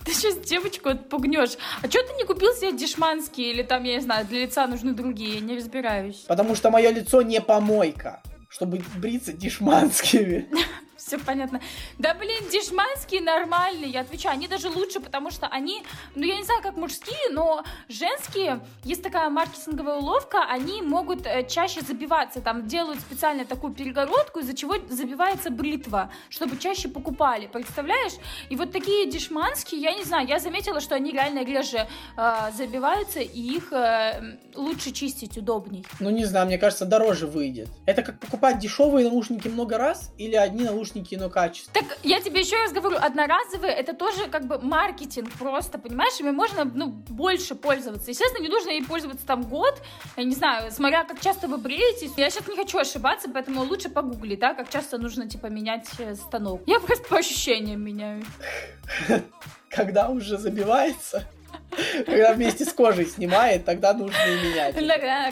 Ты 0.04 0.14
сейчас 0.14 0.38
девочку 0.40 0.90
отпугнешь. 0.90 1.58
А 1.84 1.88
что 1.88 2.00
ты 2.02 2.14
не 2.18 2.26
купил 2.26 2.54
себе 2.56 2.74
дешманские 2.74 3.52
или 3.52 3.62
там, 3.62 3.84
я 3.84 3.96
не 3.96 4.02
знаю, 4.02 4.26
для 4.26 4.42
лица 4.42 4.66
нужны 4.66 4.94
другие? 4.94 5.36
Я 5.36 5.42
не 5.42 5.58
разбираюсь. 5.58 6.26
Потому 6.28 6.56
что 6.56 6.72
мое 6.72 6.90
лицо 6.90 7.22
не 7.22 7.40
помойка 7.40 8.22
чтобы 8.54 8.84
бриться 8.98 9.34
дешманскими. 9.34 10.48
Все 11.14 11.24
понятно. 11.24 11.62
Да, 12.00 12.16
блин, 12.16 12.50
дешманские 12.52 13.22
нормальные, 13.22 13.92
я 13.92 14.02
отвечаю. 14.02 14.34
Они 14.34 14.48
даже 14.48 14.68
лучше, 14.70 15.00
потому 15.00 15.30
что 15.30 15.46
они, 15.46 15.84
ну, 16.16 16.24
я 16.24 16.38
не 16.38 16.44
знаю, 16.44 16.64
как 16.64 16.76
мужские, 16.76 17.30
но 17.30 17.64
женские, 17.88 18.62
есть 18.84 19.04
такая 19.04 19.30
маркетинговая 19.30 19.98
уловка, 19.98 20.44
они 20.50 20.82
могут 20.82 21.28
э, 21.28 21.48
чаще 21.48 21.82
забиваться. 21.82 22.42
Там 22.42 22.68
делают 22.68 23.00
специально 23.00 23.46
такую 23.46 23.74
перегородку, 23.74 24.40
из-за 24.40 24.56
чего 24.56 24.74
забивается 24.90 25.52
бритва, 25.52 26.12
чтобы 26.30 26.58
чаще 26.58 26.90
покупали. 26.90 27.46
Представляешь? 27.46 28.14
И 28.50 28.56
вот 28.56 28.72
такие 28.72 29.06
дешманские, 29.06 29.82
я 29.82 29.94
не 29.94 30.04
знаю, 30.04 30.28
я 30.28 30.40
заметила, 30.40 30.82
что 30.82 30.96
они 30.96 31.12
реально 31.12 31.44
реже 31.44 31.88
э, 32.18 32.52
забиваются, 32.58 33.20
и 33.20 33.40
их 33.40 33.72
э, 33.72 34.40
лучше 34.56 34.92
чистить 34.92 35.38
удобней. 35.38 35.86
Ну, 36.00 36.10
не 36.10 36.26
знаю, 36.26 36.48
мне 36.48 36.58
кажется, 36.58 36.86
дороже 36.86 37.28
выйдет. 37.28 37.70
Это 37.86 38.02
как 38.02 38.20
покупать 38.20 38.58
дешевые 38.58 39.08
наушники 39.08 39.48
много 39.48 39.78
раз 39.78 40.12
или 40.18 40.36
одни 40.36 40.64
наушники, 40.64 41.03
но 41.12 41.30
качество. 41.30 41.74
Так 41.74 41.98
я 42.04 42.22
тебе 42.22 42.42
еще 42.42 42.56
раз 42.58 42.72
говорю, 42.72 42.98
одноразовые 42.98 43.74
это 43.74 43.94
тоже 43.94 44.28
как 44.30 44.46
бы 44.46 44.60
маркетинг 44.60 45.32
просто, 45.38 45.78
понимаешь? 45.78 46.20
Ими 46.20 46.32
можно 46.32 46.64
ну, 46.66 46.88
больше 46.88 47.56
пользоваться. 47.56 48.10
Естественно, 48.10 48.44
не 48.44 48.50
нужно 48.50 48.70
ей 48.70 48.84
пользоваться 48.84 49.26
там 49.26 49.44
год, 49.44 49.82
я 50.18 50.24
не 50.24 50.36
знаю, 50.36 50.72
смотря 50.72 51.04
как 51.04 51.20
часто 51.20 51.48
вы 51.48 51.58
бреетесь. 51.58 52.12
Я 52.18 52.30
сейчас 52.30 52.48
не 52.48 52.56
хочу 52.56 52.78
ошибаться, 52.78 53.30
поэтому 53.30 53.64
лучше 53.64 53.90
погугли, 53.90 54.36
да, 54.36 54.54
как 54.54 54.70
часто 54.70 54.98
нужно 54.98 55.28
типа 55.28 55.48
менять 55.48 55.88
э, 56.00 56.16
станок. 56.16 56.62
Я 56.66 56.80
просто 56.80 57.08
по 57.08 57.18
ощущениям 57.18 57.82
меняю. 57.82 58.24
Когда 59.70 60.10
уже 60.10 60.38
забивается? 60.38 61.28
Когда 62.06 62.34
вместе 62.34 62.66
с 62.66 62.74
кожей 62.74 63.06
снимает, 63.06 63.66
тогда 63.66 63.94
нужно 63.94 64.18
и 64.28 64.48
менять. 64.48 64.76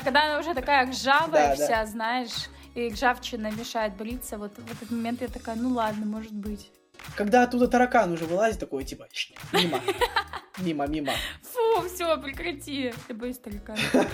Когда 0.03 0.25
она 0.25 0.39
уже 0.39 0.53
такая 0.53 0.89
ржавая 0.89 1.55
вся, 1.55 1.85
знаешь, 1.85 2.49
и 2.75 2.89
ржавчина 2.89 3.51
мешает 3.51 3.95
бриться, 3.95 4.37
вот 4.37 4.57
в 4.57 4.71
этот 4.71 4.91
момент 4.91 5.21
я 5.21 5.27
такая, 5.27 5.55
ну 5.55 5.69
ладно, 5.69 6.05
может 6.05 6.33
быть. 6.33 6.71
Когда 7.15 7.43
оттуда 7.43 7.67
таракан 7.67 8.11
уже 8.11 8.25
вылазит, 8.25 8.59
такой, 8.59 8.83
типа, 8.83 9.07
мимо, 9.53 9.81
мимо, 10.59 10.87
мимо. 10.87 11.13
Фу, 11.41 11.87
все, 11.87 12.17
прекрати, 12.17 12.93
я 13.09 13.15
боюсь 13.15 13.37
таракана. 13.37 13.79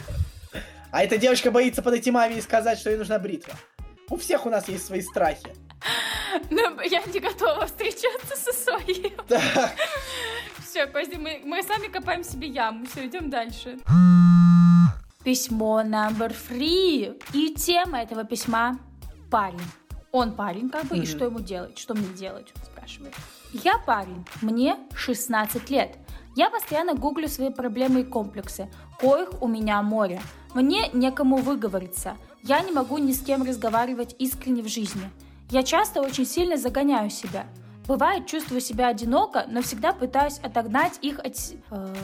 А 0.90 1.04
эта 1.04 1.18
девочка 1.18 1.52
боится 1.52 1.82
подойти 1.82 2.12
маме 2.12 2.38
и 2.38 2.42
сказать, 2.42 2.80
что 2.80 2.90
ей 2.90 2.98
нужна 2.98 3.20
бритва. 3.20 3.54
У 4.10 4.16
всех 4.16 4.46
у 4.46 4.50
нас 4.50 4.70
есть 4.70 4.86
свои 4.86 5.02
страхи. 5.02 5.54
Но 6.50 6.82
я 6.82 7.04
не 7.04 7.20
готова 7.20 7.66
встречаться 7.66 8.36
со 8.36 8.54
своим. 8.54 9.12
Да. 9.28 9.74
Все, 10.64 10.88
Костя, 10.88 11.20
мы, 11.20 11.42
мы 11.44 11.62
сами 11.64 11.88
копаем 11.88 12.24
себе 12.24 12.48
яму. 12.48 12.86
Все, 12.86 13.06
идем 13.06 13.30
дальше. 13.30 13.78
Письмо 15.28 15.84
номер 15.84 16.32
three. 16.32 17.22
И 17.34 17.54
тема 17.54 18.00
этого 18.00 18.24
письма– 18.24 18.80
парень. 19.30 19.60
Он 20.14 20.32
парень, 20.32 20.70
как 20.70 20.86
бы, 20.86 20.96
mm-hmm. 20.96 21.04
и 21.04 21.06
что 21.06 21.26
ему 21.26 21.42
делать? 21.42 21.78
Что 21.78 21.96
мне 21.96 22.08
делать? 22.14 22.54
Спрашивает. 22.64 23.14
Я 23.52 23.78
парень, 23.78 24.26
мне 24.42 24.78
16 24.96 25.70
лет. 25.70 25.98
Я 26.38 26.50
постоянно 26.50 26.94
гуглю 26.94 27.28
свои 27.28 27.50
проблемы 27.50 28.00
и 28.00 28.04
комплексы, 28.06 28.70
коих 29.02 29.42
у 29.42 29.50
меня 29.50 29.82
море. 29.82 30.22
Мне 30.54 30.90
некому 30.94 31.36
выговориться. 31.36 32.16
Я 32.42 32.62
не 32.62 32.72
могу 32.72 32.98
ни 32.98 33.12
с 33.12 33.22
кем 33.22 33.44
разговаривать 33.44 34.16
искренне 34.20 34.64
в 34.64 34.70
жизни. 34.70 35.10
Я 35.50 35.64
часто 35.64 36.02
очень 36.02 36.26
сильно 36.26 36.56
загоняю 36.56 37.10
себя. 37.10 37.48
Бывает, 37.88 38.28
чувствую 38.28 38.60
себя 38.60 38.88
одиноко, 38.90 39.46
но 39.48 39.62
всегда 39.62 39.94
пытаюсь 39.94 40.40
отогнать 40.40 41.00
их 41.02 41.20
от... 41.20 41.36
Э, 41.72 41.96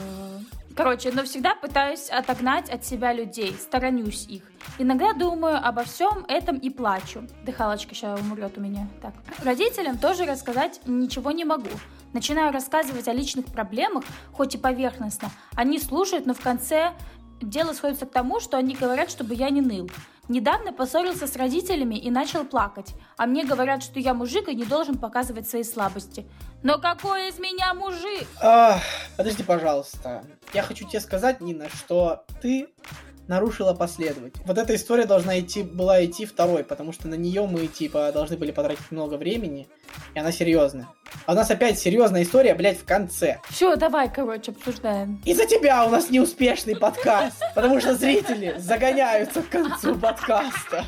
короче, 0.74 1.12
но 1.12 1.24
всегда 1.24 1.54
пытаюсь 1.54 2.08
отогнать 2.08 2.70
от 2.70 2.86
себя 2.86 3.12
людей, 3.12 3.54
сторонюсь 3.60 4.26
их. 4.26 4.44
Иногда 4.78 5.12
думаю 5.12 5.60
обо 5.62 5.84
всем 5.84 6.24
этом 6.26 6.56
и 6.56 6.70
плачу. 6.70 7.24
Дыхалочка 7.44 7.94
сейчас 7.94 8.18
умрет 8.18 8.56
у 8.56 8.62
меня. 8.62 8.88
Так. 9.02 9.12
Родителям 9.44 9.98
тоже 9.98 10.24
рассказать 10.24 10.80
ничего 10.86 11.32
не 11.32 11.44
могу. 11.44 11.70
Начинаю 12.14 12.52
рассказывать 12.52 13.06
о 13.08 13.12
личных 13.12 13.46
проблемах, 13.46 14.04
хоть 14.32 14.54
и 14.54 14.58
поверхностно. 14.58 15.30
Они 15.54 15.78
слушают, 15.78 16.24
но 16.24 16.32
в 16.32 16.40
конце 16.40 16.92
дело 17.48 17.72
сходится 17.72 18.06
к 18.06 18.10
тому, 18.10 18.40
что 18.40 18.56
они 18.56 18.74
говорят, 18.74 19.10
чтобы 19.10 19.34
я 19.34 19.50
не 19.50 19.60
ныл. 19.60 19.90
Недавно 20.28 20.72
поссорился 20.72 21.26
с 21.26 21.36
родителями 21.36 21.96
и 21.96 22.10
начал 22.10 22.44
плакать, 22.44 22.94
а 23.18 23.26
мне 23.26 23.44
говорят, 23.44 23.82
что 23.82 24.00
я 24.00 24.14
мужик 24.14 24.48
и 24.48 24.54
не 24.54 24.64
должен 24.64 24.96
показывать 24.96 25.48
свои 25.48 25.64
слабости. 25.64 26.26
Но 26.62 26.78
какой 26.78 27.28
из 27.28 27.38
меня 27.38 27.74
мужик? 27.74 28.26
А, 28.40 28.80
подожди, 29.18 29.42
пожалуйста. 29.42 30.24
Я 30.54 30.62
хочу 30.62 30.88
тебе 30.88 31.00
сказать, 31.00 31.42
Нина, 31.42 31.68
что 31.68 32.24
ты 32.40 32.68
нарушила 33.28 33.74
последовательность. 33.74 34.46
Вот 34.46 34.58
эта 34.58 34.74
история 34.74 35.06
должна 35.06 35.38
идти, 35.40 35.62
была 35.62 36.04
идти 36.04 36.26
второй, 36.26 36.64
потому 36.64 36.92
что 36.92 37.08
на 37.08 37.14
нее 37.14 37.46
мы, 37.46 37.66
типа, 37.66 38.10
должны 38.12 38.36
были 38.36 38.50
потратить 38.50 38.90
много 38.90 39.14
времени, 39.14 39.68
и 40.14 40.18
она 40.18 40.32
серьезная. 40.32 40.88
А 41.26 41.32
у 41.32 41.34
нас 41.34 41.50
опять 41.50 41.78
серьезная 41.78 42.22
история, 42.22 42.54
блядь, 42.54 42.78
в 42.78 42.84
конце. 42.84 43.40
Все, 43.48 43.76
давай, 43.76 44.12
короче, 44.12 44.52
обсуждаем. 44.52 45.22
Из-за 45.24 45.46
тебя 45.46 45.84
у 45.86 45.90
нас 45.90 46.10
неуспешный 46.10 46.76
подкаст, 46.76 47.40
потому 47.54 47.80
что 47.80 47.94
зрители 47.94 48.56
загоняются 48.58 49.42
к 49.42 49.48
концу 49.48 49.96
подкаста. 49.96 50.84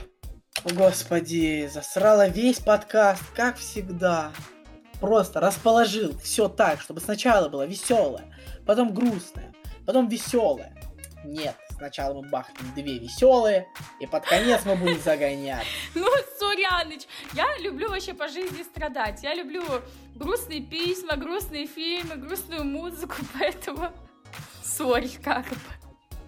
Господи, 0.73 1.69
засрала 1.73 2.29
весь 2.29 2.59
подкаст, 2.59 3.23
как 3.35 3.57
всегда. 3.57 4.33
Просто 5.01 5.41
расположил 5.41 6.19
все 6.19 6.49
так, 6.49 6.81
чтобы 6.81 7.01
сначала 7.01 7.49
было 7.49 7.67
веселое, 7.67 8.25
потом 8.65 8.95
грустное, 8.95 9.53
потом 9.85 10.09
веселое. 10.09 10.73
Нет, 11.25 11.55
Сначала 11.77 12.15
мы 12.15 12.29
бахнем 12.31 12.73
две 12.75 12.99
веселые, 12.99 13.69
и 14.01 14.07
под 14.07 14.25
конец 14.25 14.63
мы 14.65 14.77
будем 14.77 14.99
загонять. 15.01 15.67
Ну, 15.95 16.07
Суряныч, 16.39 17.03
я 17.35 17.47
люблю 17.59 17.91
вообще 17.91 18.15
по 18.15 18.29
жизни 18.29 18.63
страдать. 18.63 19.23
Я 19.23 19.35
люблю 19.35 19.63
грустные 20.15 20.63
письма, 20.63 21.17
грустные 21.17 21.67
фильмы, 21.67 22.17
грустную 22.17 22.65
музыку, 22.65 23.17
поэтому... 23.39 23.93
Сори, 24.63 25.09
как 25.23 25.49
бы. 25.49 25.57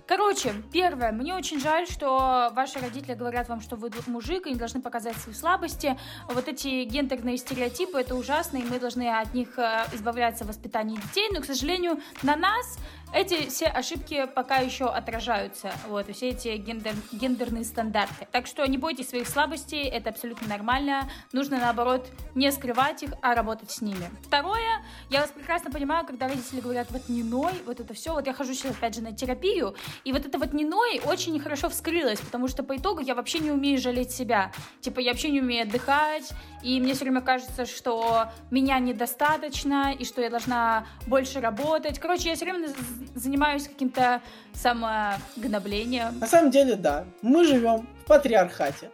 Короче, 0.08 0.54
первое, 0.72 1.12
мне 1.12 1.34
очень 1.34 1.60
жаль, 1.60 1.86
что 1.86 2.50
ваши 2.54 2.78
родители 2.78 3.12
говорят 3.12 3.50
вам, 3.50 3.60
что 3.60 3.76
вы 3.76 3.90
мужик 4.06 4.46
и 4.46 4.50
не 4.50 4.56
должны 4.56 4.80
показать 4.80 5.14
свои 5.16 5.34
слабости. 5.34 5.98
Вот 6.30 6.48
эти 6.48 6.84
гендерные 6.84 7.36
стереотипы, 7.36 8.00
это 8.00 8.14
ужасно, 8.14 8.56
и 8.56 8.62
мы 8.62 8.80
должны 8.80 9.06
от 9.06 9.34
них 9.34 9.58
э, 9.58 9.84
избавляться 9.92 10.44
в 10.44 10.48
воспитании 10.48 10.96
детей, 10.96 11.28
но, 11.30 11.42
к 11.42 11.44
сожалению, 11.44 12.00
на 12.22 12.36
нас 12.36 12.78
эти 13.12 13.48
все 13.48 13.66
ошибки 13.66 14.26
пока 14.34 14.58
еще 14.58 14.86
отражаются, 14.86 15.72
вот, 15.88 16.14
все 16.14 16.30
эти 16.30 16.56
гендер, 16.56 16.94
гендерные 17.12 17.64
стандарты. 17.64 18.26
Так 18.30 18.46
что 18.46 18.66
не 18.66 18.78
бойтесь 18.78 19.08
своих 19.08 19.28
слабостей, 19.28 19.82
это 19.82 20.10
абсолютно 20.10 20.48
нормально. 20.48 21.08
Нужно, 21.32 21.58
наоборот, 21.58 22.08
не 22.34 22.50
скрывать 22.52 23.02
их, 23.02 23.10
а 23.22 23.34
работать 23.34 23.70
с 23.70 23.80
ними. 23.80 24.10
Второе, 24.22 24.84
я 25.10 25.20
вас 25.22 25.30
прекрасно 25.30 25.70
понимаю, 25.70 26.06
когда 26.06 26.28
родители 26.28 26.60
говорят, 26.60 26.90
вот 26.90 27.08
не 27.08 27.22
ной, 27.22 27.52
вот 27.66 27.80
это 27.80 27.94
все. 27.94 28.12
Вот 28.12 28.26
я 28.26 28.32
хожу 28.32 28.54
сейчас, 28.54 28.72
опять 28.72 28.94
же, 28.94 29.02
на 29.02 29.12
терапию, 29.12 29.74
и 30.04 30.12
вот 30.12 30.26
это 30.26 30.38
вот 30.38 30.52
не 30.52 30.64
ной 30.64 31.00
очень 31.04 31.38
хорошо 31.40 31.68
вскрылось, 31.68 32.20
потому 32.20 32.48
что 32.48 32.62
по 32.62 32.76
итогу 32.76 33.00
я 33.00 33.14
вообще 33.14 33.38
не 33.38 33.50
умею 33.50 33.78
жалеть 33.78 34.10
себя. 34.10 34.52
Типа, 34.80 35.00
я 35.00 35.12
вообще 35.12 35.30
не 35.30 35.40
умею 35.40 35.62
отдыхать, 35.62 36.30
и 36.62 36.80
мне 36.80 36.94
все 36.94 37.04
время 37.04 37.20
кажется, 37.20 37.66
что 37.66 38.26
меня 38.50 38.78
недостаточно, 38.78 39.92
и 39.92 40.04
что 40.04 40.20
я 40.20 40.30
должна 40.30 40.86
больше 41.06 41.40
работать. 41.40 41.98
Короче, 41.98 42.30
я 42.30 42.34
все 42.34 42.44
время 42.44 42.68
занимаюсь 43.14 43.68
каким-то 43.68 44.22
самогноблением. 44.52 46.18
На 46.18 46.26
самом 46.26 46.50
деле, 46.50 46.76
да. 46.76 47.04
Мы 47.22 47.44
живем 47.44 47.86
в 48.02 48.06
патриархате. 48.06 48.90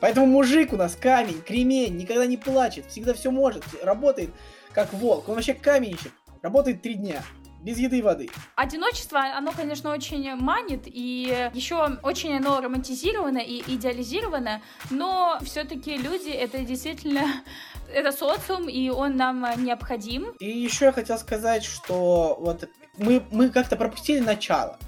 Поэтому 0.00 0.26
мужик 0.26 0.72
у 0.72 0.76
нас 0.76 0.96
камень, 0.96 1.40
кремень, 1.40 1.96
никогда 1.96 2.26
не 2.26 2.36
плачет, 2.36 2.86
всегда 2.86 3.14
все 3.14 3.30
может, 3.30 3.64
работает 3.82 4.30
как 4.72 4.92
волк. 4.92 5.28
Он 5.28 5.36
вообще 5.36 5.54
каменщик, 5.54 6.12
работает 6.42 6.82
три 6.82 6.94
дня 6.94 7.22
без 7.64 7.78
еды 7.78 7.98
и 7.98 8.02
воды. 8.02 8.28
Одиночество, 8.56 9.20
оно, 9.20 9.52
конечно, 9.52 9.90
очень 9.90 10.34
манит, 10.36 10.82
и 10.84 11.50
еще 11.54 11.98
очень 12.02 12.36
оно 12.36 12.60
романтизировано 12.60 13.38
и 13.38 13.62
идеализировано, 13.74 14.60
но 14.90 15.38
все-таки 15.42 15.96
люди 15.96 16.28
это 16.28 16.58
действительно 16.58 17.22
это 17.92 18.12
социум, 18.12 18.68
и 18.68 18.90
он 18.90 19.16
нам 19.16 19.46
необходим. 19.64 20.34
И 20.38 20.50
еще 20.50 20.86
я 20.86 20.92
хотел 20.92 21.16
сказать, 21.16 21.64
что 21.64 22.36
вот 22.38 22.68
мы, 22.96 23.22
мы 23.30 23.50
как-то 23.50 23.76
пропустили 23.76 24.20
начало. 24.20 24.78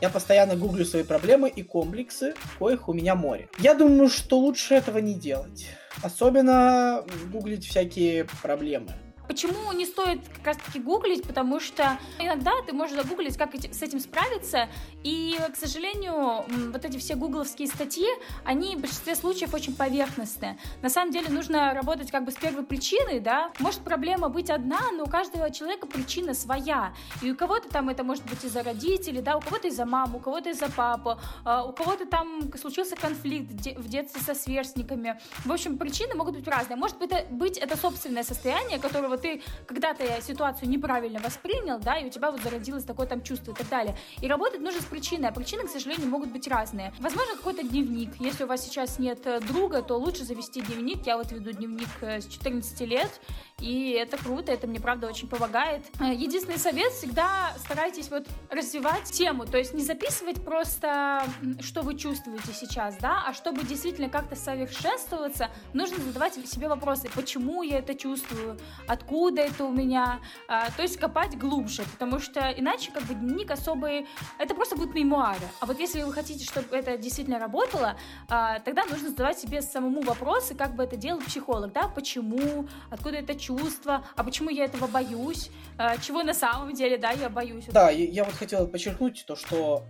Я 0.00 0.08
постоянно 0.08 0.56
гуглю 0.56 0.84
свои 0.84 1.02
проблемы 1.02 1.50
и 1.50 1.62
комплексы, 1.62 2.34
коих 2.58 2.88
у 2.88 2.94
меня 2.94 3.14
море. 3.14 3.48
Я 3.58 3.74
думаю, 3.74 4.08
что 4.08 4.38
лучше 4.38 4.74
этого 4.74 4.98
не 4.98 5.14
делать. 5.14 5.66
Особенно 6.02 7.04
гуглить 7.30 7.66
всякие 7.66 8.26
проблемы. 8.42 8.94
Почему 9.30 9.70
не 9.70 9.86
стоит 9.86 10.18
как 10.38 10.44
раз-таки 10.44 10.80
гуглить? 10.80 11.22
Потому 11.22 11.60
что 11.60 12.00
иногда 12.18 12.50
ты 12.66 12.72
можешь 12.72 12.96
загуглить, 12.96 13.36
как 13.36 13.54
с 13.54 13.80
этим 13.80 14.00
справиться, 14.00 14.68
и, 15.04 15.38
к 15.52 15.56
сожалению, 15.56 16.44
вот 16.72 16.84
эти 16.84 16.98
все 16.98 17.14
гугловские 17.14 17.68
статьи, 17.68 18.08
они 18.44 18.74
в 18.74 18.80
большинстве 18.80 19.14
случаев 19.14 19.54
очень 19.54 19.76
поверхностные. 19.76 20.58
На 20.82 20.90
самом 20.90 21.12
деле 21.12 21.28
нужно 21.28 21.72
работать 21.74 22.10
как 22.10 22.24
бы 22.24 22.32
с 22.32 22.34
первой 22.34 22.64
причиной, 22.64 23.20
да. 23.20 23.52
Может 23.60 23.82
проблема 23.82 24.30
быть 24.30 24.50
одна, 24.50 24.80
но 24.96 25.04
у 25.04 25.06
каждого 25.06 25.48
человека 25.52 25.86
причина 25.86 26.34
своя. 26.34 26.92
И 27.22 27.30
у 27.30 27.36
кого-то 27.36 27.68
там 27.68 27.88
это 27.88 28.02
может 28.02 28.24
быть 28.24 28.44
из-за 28.44 28.64
родителей, 28.64 29.22
да, 29.22 29.36
у 29.36 29.40
кого-то 29.40 29.68
из-за 29.68 29.86
мамы, 29.86 30.16
у 30.16 30.20
кого-то 30.20 30.50
из-за 30.50 30.68
папы, 30.70 31.16
а 31.44 31.62
у 31.62 31.72
кого-то 31.72 32.04
там 32.04 32.50
случился 32.60 32.96
конфликт 32.96 33.52
в 33.52 33.88
детстве 33.88 34.20
со 34.22 34.34
сверстниками. 34.34 35.20
В 35.44 35.52
общем, 35.52 35.78
причины 35.78 36.16
могут 36.16 36.34
быть 36.34 36.48
разные. 36.48 36.76
Может 36.76 36.98
быть, 36.98 37.12
это, 37.12 37.32
быть 37.32 37.58
это 37.58 37.76
собственное 37.76 38.24
состояние, 38.24 38.80
ты 39.20 39.42
когда-то 39.66 40.04
ситуацию 40.22 40.68
неправильно 40.68 41.20
воспринял, 41.20 41.78
да, 41.78 41.98
и 41.98 42.06
у 42.06 42.10
тебя 42.10 42.30
вот 42.30 42.40
зародилось 42.42 42.84
такое 42.84 43.06
там 43.06 43.22
чувство 43.22 43.52
и 43.52 43.54
так 43.54 43.68
далее. 43.68 43.96
И 44.20 44.28
работать 44.28 44.60
нужно 44.60 44.80
с 44.80 44.84
причиной, 44.84 45.28
а 45.28 45.32
причины, 45.32 45.66
к 45.66 45.70
сожалению, 45.70 46.08
могут 46.08 46.30
быть 46.30 46.48
разные. 46.48 46.92
Возможно, 46.98 47.36
какой-то 47.36 47.62
дневник. 47.62 48.10
Если 48.18 48.44
у 48.44 48.46
вас 48.46 48.64
сейчас 48.64 48.98
нет 48.98 49.26
э, 49.26 49.40
друга, 49.40 49.82
то 49.82 49.96
лучше 49.96 50.24
завести 50.24 50.60
дневник. 50.60 51.06
Я 51.06 51.16
вот 51.16 51.32
веду 51.32 51.52
дневник 51.52 51.88
э, 52.00 52.20
с 52.20 52.26
14 52.26 52.80
лет, 52.82 53.20
и 53.60 53.90
это 53.92 54.16
круто, 54.16 54.52
это 54.52 54.66
мне, 54.66 54.80
правда, 54.80 55.06
очень 55.06 55.28
помогает. 55.28 55.84
Э, 56.00 56.12
единственный 56.12 56.58
совет, 56.58 56.92
всегда 56.92 57.54
старайтесь 57.58 58.10
вот 58.10 58.26
развивать 58.50 59.04
тему, 59.04 59.46
то 59.46 59.58
есть 59.58 59.74
не 59.74 59.82
записывать 59.82 60.44
просто, 60.44 61.24
что 61.60 61.82
вы 61.82 61.96
чувствуете 61.96 62.52
сейчас, 62.52 62.96
да, 62.96 63.24
а 63.26 63.34
чтобы 63.34 63.62
действительно 63.62 64.08
как-то 64.08 64.36
совершенствоваться, 64.36 65.50
нужно 65.72 65.98
задавать 65.98 66.34
себе 66.46 66.68
вопросы, 66.68 67.08
почему 67.14 67.62
я 67.62 67.78
это 67.78 67.94
чувствую, 67.94 68.58
откуда 68.86 69.09
это 69.10 69.64
у 69.64 69.72
меня, 69.72 70.20
а, 70.48 70.70
то 70.70 70.82
есть 70.82 70.96
копать 70.96 71.36
глубже, 71.36 71.84
потому 71.92 72.20
что 72.20 72.40
иначе 72.56 72.92
как 72.92 73.02
бы 73.04 73.14
дневник 73.14 73.50
особый, 73.50 74.06
это 74.38 74.54
просто 74.54 74.76
будут 74.76 74.94
мемуары. 74.94 75.40
А 75.60 75.66
вот 75.66 75.78
если 75.80 76.02
вы 76.02 76.12
хотите, 76.12 76.44
чтобы 76.44 76.76
это 76.76 76.96
действительно 76.96 77.38
работало, 77.38 77.96
а, 78.28 78.60
тогда 78.60 78.84
нужно 78.84 79.08
задавать 79.10 79.38
себе 79.38 79.62
самому 79.62 80.02
вопросы, 80.02 80.54
как 80.54 80.74
бы 80.74 80.84
это 80.84 80.96
делал 80.96 81.20
психолог, 81.20 81.72
да, 81.72 81.88
почему, 81.88 82.68
откуда 82.90 83.18
это 83.18 83.34
чувство, 83.34 84.04
а 84.16 84.24
почему 84.24 84.50
я 84.50 84.64
этого 84.64 84.86
боюсь, 84.86 85.50
а, 85.76 85.96
чего 85.98 86.22
на 86.22 86.34
самом 86.34 86.72
деле, 86.74 86.98
да, 86.98 87.10
я 87.10 87.28
боюсь. 87.28 87.66
Да, 87.66 87.90
я, 87.90 88.04
я 88.06 88.24
вот 88.24 88.34
хотел 88.34 88.66
подчеркнуть 88.66 89.24
то, 89.26 89.36
что 89.36 89.84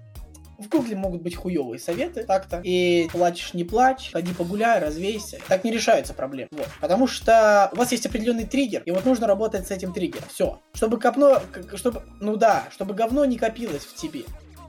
в 0.60 0.68
Гугле 0.68 0.94
могут 0.94 1.22
быть 1.22 1.34
хуевые 1.34 1.78
советы 1.78 2.24
так-то. 2.24 2.60
И 2.62 3.08
плачешь, 3.12 3.54
не 3.54 3.64
плачь, 3.64 4.10
ходи 4.12 4.32
погуляй, 4.34 4.78
развейся. 4.78 5.38
Так 5.48 5.64
не 5.64 5.70
решаются 5.70 6.12
проблемы. 6.12 6.48
Вот. 6.52 6.68
Потому 6.80 7.06
что 7.06 7.70
у 7.72 7.76
вас 7.76 7.92
есть 7.92 8.06
определенный 8.06 8.44
триггер, 8.44 8.82
и 8.84 8.90
вот 8.90 9.04
нужно 9.04 9.26
работать 9.26 9.66
с 9.66 9.70
этим 9.70 9.92
триггером. 9.92 10.28
Все. 10.28 10.60
Чтобы 10.74 11.00
копно, 11.00 11.42
чтобы, 11.74 12.02
ну 12.20 12.36
да, 12.36 12.68
чтобы 12.70 12.94
говно 12.94 13.24
не 13.24 13.38
копилось 13.38 13.84
в 13.84 13.94
тебе. 13.94 14.24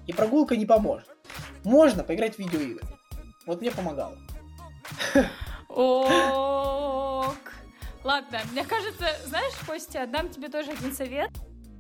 И 0.08 0.14
прогулка 0.14 0.56
не 0.56 0.66
поможет. 0.66 1.10
Можно 1.64 2.04
поиграть 2.04 2.36
в 2.36 2.40
видеоигры. 2.40 2.88
Вот 3.46 3.62
мне 3.62 3.72
помогало. 3.72 4.18
Ок. 5.68 7.36
Ладно, 8.04 8.40
мне 8.52 8.64
кажется, 8.64 9.06
знаешь, 9.28 9.54
Костя, 9.68 10.08
дам 10.08 10.30
тебе 10.30 10.50
тоже 10.50 10.72
один 10.72 10.94
совет. 10.94 11.30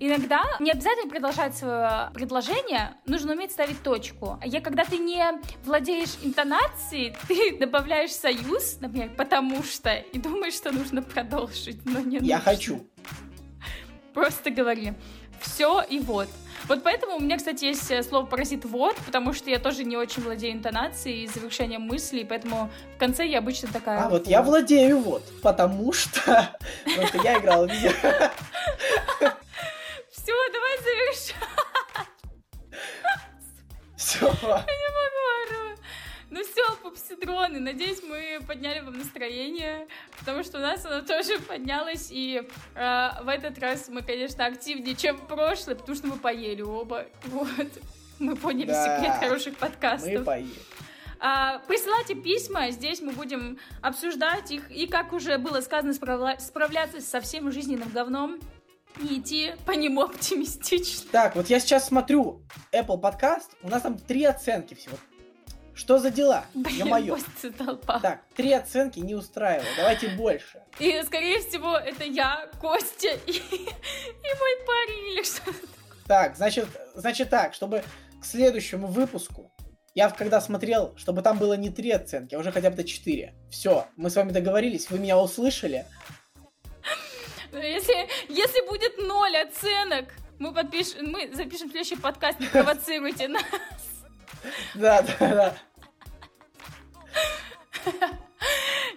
Иногда 0.03 0.41
не 0.59 0.71
обязательно 0.71 1.11
продолжать 1.11 1.55
свое 1.55 2.09
предложение, 2.15 2.95
нужно 3.05 3.33
уметь 3.33 3.51
ставить 3.51 3.83
точку. 3.83 4.39
Я, 4.43 4.59
когда 4.59 4.83
ты 4.83 4.97
не 4.97 5.23
владеешь 5.63 6.15
интонацией, 6.23 7.15
ты 7.27 7.55
добавляешь 7.59 8.11
союз, 8.11 8.79
например, 8.79 9.11
потому 9.15 9.61
что, 9.61 9.93
и 9.93 10.17
думаешь, 10.17 10.55
что 10.55 10.71
нужно 10.71 11.03
продолжить, 11.03 11.85
но 11.85 11.99
не 11.99 12.15
Я 12.15 12.37
нужно. 12.37 12.39
хочу. 12.39 12.87
Просто 14.15 14.49
говори. 14.49 14.93
Все 15.39 15.83
и 15.87 15.99
вот. 15.99 16.27
Вот 16.67 16.81
поэтому 16.81 17.17
у 17.17 17.19
меня, 17.19 17.37
кстати, 17.37 17.65
есть 17.65 17.91
э, 17.91 18.01
слово 18.01 18.25
«паразит 18.25 18.65
вот», 18.65 18.95
потому 19.05 19.33
что 19.33 19.51
я 19.51 19.59
тоже 19.59 19.83
не 19.83 19.97
очень 19.97 20.23
владею 20.23 20.53
интонацией 20.53 21.25
и 21.25 21.27
завершением 21.27 21.81
мыслей, 21.83 22.25
поэтому 22.25 22.71
в 22.95 22.99
конце 22.99 23.27
я 23.27 23.37
обычно 23.37 23.69
такая... 23.71 24.05
А 24.05 24.09
вот 24.09 24.25
я 24.25 24.41
владею 24.41 24.97
вот, 24.97 25.23
потому 25.43 25.93
что... 25.93 26.55
Потому 26.85 27.07
что 27.07 27.17
я 27.23 27.37
играл 27.39 27.67
в 27.67 27.71
видео. 27.71 27.91
Все, 30.31 30.51
давай 30.53 30.77
завершать. 30.79 31.35
Все. 33.97 34.25
Я 34.25 34.31
не 34.31 34.89
могу, 34.97 35.55
Ару. 35.65 35.77
Ну 36.29 36.43
все, 36.43 36.75
пупсидроны, 36.81 37.59
надеюсь, 37.59 38.01
мы 38.01 38.39
подняли 38.47 38.79
вам 38.79 38.97
настроение, 38.97 39.87
потому 40.17 40.43
что 40.43 40.59
у 40.59 40.61
нас 40.61 40.85
оно 40.85 41.01
тоже 41.01 41.37
поднялось, 41.39 42.07
и 42.09 42.47
э, 42.75 43.09
в 43.21 43.27
этот 43.27 43.59
раз 43.59 43.89
мы, 43.89 44.01
конечно, 44.01 44.45
активнее, 44.45 44.95
чем 44.95 45.17
в 45.17 45.27
прошлый, 45.27 45.75
потому 45.75 45.95
что 45.97 46.07
мы 46.07 46.15
поели 46.17 46.61
оба. 46.61 47.07
Вот. 47.25 47.49
Мы 48.19 48.35
поняли 48.37 48.67
Да. 48.67 48.97
секрет 48.97 49.15
хороших 49.19 49.57
подкастов. 49.57 50.09
Мы 50.13 50.23
поели. 50.23 50.53
А, 51.19 51.59
присылайте 51.67 52.15
письма, 52.15 52.71
здесь 52.71 53.01
мы 53.01 53.11
будем 53.11 53.59
обсуждать 53.81 54.51
их 54.51 54.71
и, 54.71 54.87
как 54.87 55.11
уже 55.13 55.37
было 55.37 55.59
сказано, 55.61 55.91
справля- 55.91 56.39
справляться 56.39 57.01
со 57.01 57.19
всем 57.19 57.51
жизненным 57.51 57.89
говном 57.89 58.39
и 58.99 59.19
идти 59.19 59.53
по 59.65 59.71
нему 59.71 60.01
оптимистично. 60.03 61.09
Так, 61.11 61.35
вот 61.35 61.49
я 61.49 61.59
сейчас 61.59 61.87
смотрю 61.87 62.43
Apple 62.71 62.99
Podcast, 62.99 63.49
у 63.61 63.69
нас 63.69 63.81
там 63.81 63.97
три 63.97 64.25
оценки 64.25 64.73
всего. 64.73 64.97
Что 65.73 65.99
за 65.99 66.11
дела? 66.11 66.45
Блин. 66.53 67.07
Костя 67.07 67.51
толпа. 67.51 67.99
Так, 67.99 68.21
три 68.35 68.51
оценки 68.51 68.99
не 68.99 69.15
устраивало. 69.15 69.67
Давайте 69.77 70.09
больше. 70.09 70.61
И, 70.79 71.01
скорее 71.03 71.39
всего, 71.39 71.77
это 71.77 72.03
я, 72.03 72.49
Костя 72.59 73.09
и, 73.25 73.31
и 73.31 73.31
мой 73.31 74.65
парень 74.67 75.13
или 75.13 75.23
что 75.23 75.51
Так, 76.07 76.35
значит, 76.35 76.67
значит 76.93 77.29
так, 77.29 77.53
чтобы 77.53 77.83
к 78.21 78.25
следующему 78.25 78.87
выпуску 78.87 79.51
я 79.93 80.09
когда 80.09 80.39
смотрел, 80.39 80.93
чтобы 80.95 81.21
там 81.21 81.37
было 81.37 81.53
не 81.55 81.69
три 81.69 81.91
оценки, 81.91 82.35
а 82.35 82.39
уже 82.39 82.51
хотя 82.51 82.69
бы 82.69 82.83
четыре. 82.83 83.33
Все, 83.49 83.87
мы 83.97 84.09
с 84.09 84.15
вами 84.15 84.31
договорились, 84.31 84.89
вы 84.89 84.99
меня 84.99 85.19
услышали. 85.19 85.85
Ну, 87.51 87.59
Если, 87.59 87.93
если 88.29 88.67
будет 88.67 88.97
ноль 88.99 89.35
оценок, 89.37 90.05
мы 90.39 90.53
подпишем, 90.53 91.11
мы 91.11 91.29
запишем 91.33 91.69
следующий 91.69 91.97
подкаст, 91.97 92.39
не 92.39 92.47
провоцируйте 92.47 93.27
нас. 93.27 93.43
Да, 94.73 95.01
да, 95.01 95.15
да. 95.19 95.55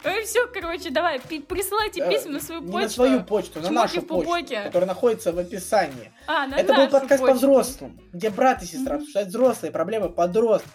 Ну 0.05 0.19
и 0.21 0.23
все, 0.25 0.47
короче, 0.49 0.90
давай, 0.90 1.19
присылайте 1.21 2.01
Э, 2.03 2.11
письма 2.11 2.33
на 2.33 2.40
свою 2.40 2.61
Не 2.61 2.67
почту. 2.73 2.83
на 2.83 2.88
свою 2.90 3.25
почту, 3.25 3.61
на 3.61 3.71
нашу 3.71 4.03
почту, 4.03 4.55
которая 4.64 4.87
находится 4.87 5.33
в 5.33 5.38
описании. 5.38 6.12
А, 6.27 6.47
на 6.47 6.57
Это 6.57 6.75
был 6.75 6.88
подкаст 6.88 7.21
почту. 7.23 7.27
по-взрослому, 7.27 7.95
где 8.12 8.31
брат 8.31 8.62
и 8.62 8.67
сестра 8.67 8.95
Мгм. 8.95 9.03
обсуждают 9.03 9.29
взрослые 9.31 9.73
проблемы 9.73 10.11
подростков. 10.11 10.71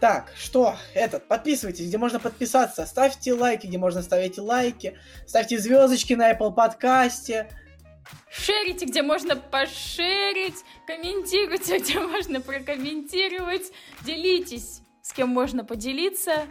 Так, 0.00 0.32
что, 0.34 0.76
этот, 0.94 1.28
подписывайтесь, 1.28 1.86
где 1.86 1.98
можно 1.98 2.18
подписаться, 2.18 2.86
ставьте 2.86 3.34
лайки, 3.34 3.66
где 3.66 3.76
можно 3.76 4.00
ставить 4.00 4.38
лайки, 4.38 4.96
ставьте 5.26 5.58
звездочки 5.58 6.14
на 6.14 6.32
Apple 6.32 6.54
подкасте. 6.54 7.50
Шерите, 8.30 8.86
где 8.86 9.02
можно 9.02 9.36
пошерить, 9.36 10.64
комментируйте, 10.86 11.78
где 11.80 12.00
можно 12.00 12.40
прокомментировать, 12.40 13.70
делитесь, 14.02 14.80
с 15.02 15.12
кем 15.12 15.28
можно 15.28 15.66
поделиться. 15.66 16.46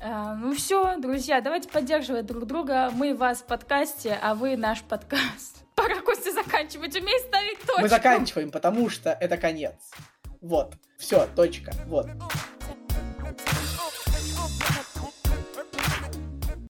А, 0.00 0.34
ну 0.34 0.54
все, 0.54 0.96
друзья, 0.96 1.42
давайте 1.42 1.68
поддерживать 1.68 2.24
друг 2.24 2.46
друга. 2.46 2.90
Мы 2.90 3.14
вас 3.14 3.40
в 3.40 3.44
подкасте, 3.44 4.18
а 4.22 4.34
вы 4.34 4.56
наш 4.56 4.80
подкаст. 4.80 5.64
Пора 5.74 6.00
Костя 6.00 6.32
заканчивать, 6.32 6.96
умей 6.96 7.18
ставить 7.20 7.58
точку. 7.60 7.82
Мы 7.82 7.88
заканчиваем, 7.88 8.50
потому 8.50 8.88
что 8.88 9.10
это 9.10 9.36
конец. 9.36 9.74
Вот, 10.40 10.74
все, 10.98 11.26
точка, 11.36 11.72
вот. 11.86 12.06